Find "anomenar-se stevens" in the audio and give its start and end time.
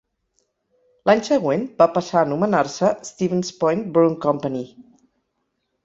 2.29-3.55